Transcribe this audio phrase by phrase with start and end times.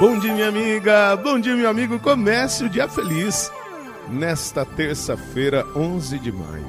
[0.00, 1.16] Bom dia, minha amiga.
[1.16, 1.98] Bom dia, meu amigo.
[1.98, 3.50] Comece o dia feliz
[4.10, 6.66] nesta terça-feira, 11 de maio.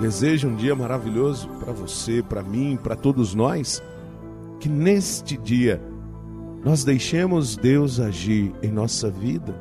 [0.00, 3.82] Desejo um dia maravilhoso para você, para mim, para todos nós.
[4.60, 5.80] Que neste dia
[6.64, 9.54] nós deixemos Deus agir em nossa vida.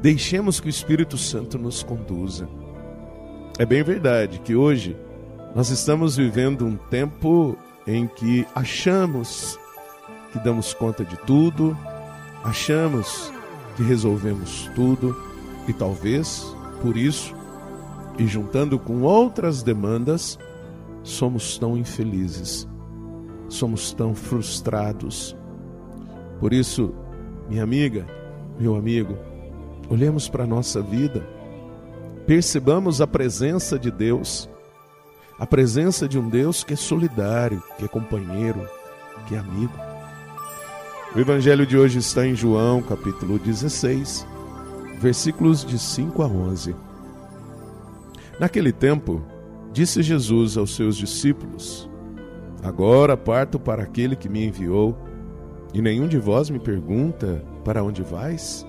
[0.00, 2.48] Deixemos que o Espírito Santo nos conduza.
[3.58, 4.96] É bem verdade que hoje
[5.54, 7.56] nós estamos vivendo um tempo
[7.86, 9.58] em que achamos
[10.32, 11.76] que damos conta de tudo,
[12.46, 13.32] Achamos
[13.74, 15.16] que resolvemos tudo
[15.66, 16.46] e talvez
[16.80, 17.34] por isso,
[18.16, 20.38] e juntando com outras demandas,
[21.02, 22.68] somos tão infelizes,
[23.48, 25.36] somos tão frustrados.
[26.38, 26.94] Por isso,
[27.48, 28.06] minha amiga,
[28.60, 29.18] meu amigo,
[29.90, 31.28] olhemos para a nossa vida,
[32.28, 34.48] percebamos a presença de Deus,
[35.38, 38.66] a presença de um Deus que é solidário, que é companheiro,
[39.26, 39.72] que é amigo.
[41.14, 44.26] O evangelho de hoje está em João, capítulo 16,
[44.98, 46.74] versículos de 5 a 11.
[48.40, 49.22] Naquele tempo,
[49.72, 51.88] disse Jesus aos seus discípulos:
[52.62, 54.96] Agora parto para aquele que me enviou,
[55.74, 58.66] e nenhum de vós me pergunta: Para onde vais?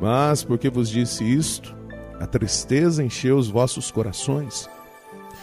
[0.00, 1.74] Mas porque vos disse isto,
[2.20, 4.68] a tristeza encheu os vossos corações.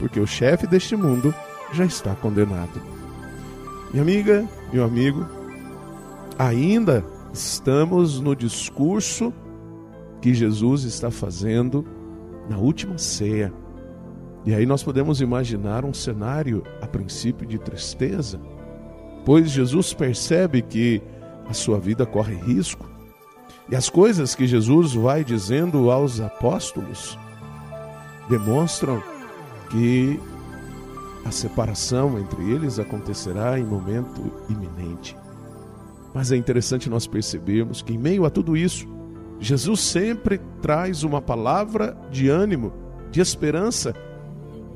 [0.00, 1.32] porque o chefe deste mundo
[1.72, 2.80] já está condenado.
[3.92, 5.26] Minha amiga, meu amigo,
[6.38, 9.32] ainda estamos no discurso
[10.22, 11.84] que Jesus está fazendo
[12.48, 13.52] na última ceia.
[14.44, 18.40] E aí nós podemos imaginar um cenário a princípio de tristeza,
[19.24, 21.02] pois Jesus percebe que
[21.46, 22.88] a sua vida corre risco.
[23.70, 27.18] E as coisas que Jesus vai dizendo aos apóstolos
[28.28, 29.02] demonstram
[29.70, 30.20] que
[31.24, 35.16] a separação entre eles acontecerá em momento iminente.
[36.14, 38.86] Mas é interessante nós percebermos que, em meio a tudo isso,
[39.38, 42.72] Jesus sempre traz uma palavra de ânimo,
[43.10, 43.94] de esperança.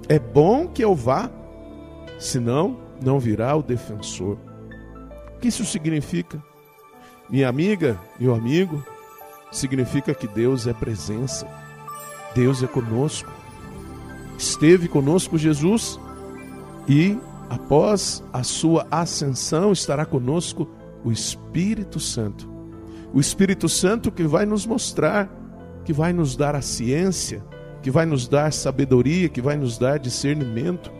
[0.08, 1.30] É bom que eu vá,
[2.18, 4.38] senão não virá o defensor.
[5.36, 6.42] O que isso significa?
[7.28, 8.82] Minha amiga, meu amigo,
[9.50, 11.46] significa que Deus é presença,
[12.34, 13.30] Deus é conosco.
[14.38, 15.98] Esteve conosco Jesus
[16.88, 17.18] e
[17.48, 20.68] após a sua ascensão estará conosco
[21.04, 22.48] o Espírito Santo.
[23.12, 25.30] O Espírito Santo que vai nos mostrar,
[25.84, 27.44] que vai nos dar a ciência,
[27.82, 30.90] que vai nos dar sabedoria, que vai nos dar discernimento.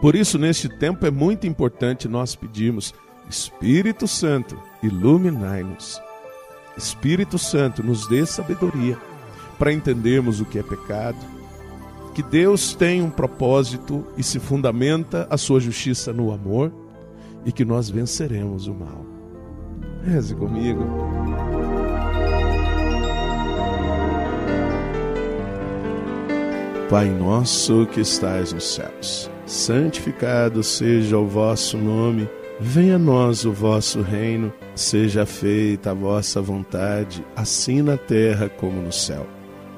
[0.00, 2.94] Por isso, neste tempo é muito importante nós pedirmos:
[3.28, 6.00] Espírito Santo, iluminai-nos.
[6.76, 8.96] Espírito Santo, nos dê sabedoria
[9.58, 11.18] para entendermos o que é pecado,
[12.14, 16.72] que Deus tem um propósito e se fundamenta a sua justiça no amor
[17.44, 19.04] e que nós venceremos o mal.
[20.04, 20.84] Reze comigo.
[26.88, 32.28] Pai nosso que estais nos céus, santificado seja o vosso nome,
[32.58, 38.82] venha a nós o vosso reino, seja feita a vossa vontade, assim na terra como
[38.82, 39.24] no céu.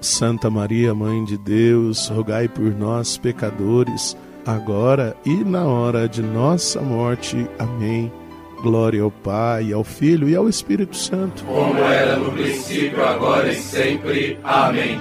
[0.00, 4.16] Santa Maria, Mãe de Deus, rogai por nós, pecadores,
[4.46, 7.46] agora e na hora de nossa morte.
[7.58, 8.10] Amém.
[8.62, 11.44] Glória ao Pai, ao Filho e ao Espírito Santo.
[11.44, 14.38] Como era no princípio, agora e sempre.
[14.42, 14.98] Amém.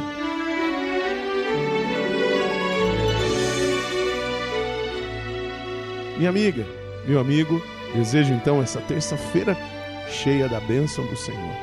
[6.18, 6.66] Minha amiga,
[7.08, 7.62] meu amigo,
[7.96, 9.58] desejo então essa terça-feira
[10.10, 11.56] cheia da bênção do Senhor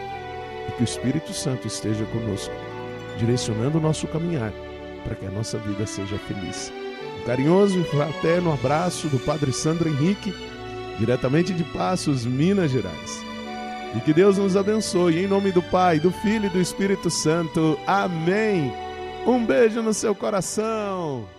[0.68, 2.54] e que o Espírito Santo esteja conosco
[3.18, 4.52] direcionando o nosso caminhar
[5.04, 6.72] para que a nossa vida seja feliz.
[7.20, 10.34] Um carinhoso e fraterno abraço do Padre Sandro Henrique
[10.98, 13.24] diretamente de Passos, Minas Gerais.
[13.94, 17.78] E que Deus nos abençoe, em nome do Pai, do Filho e do Espírito Santo.
[17.86, 18.72] Amém.
[19.26, 21.35] Um beijo no seu coração.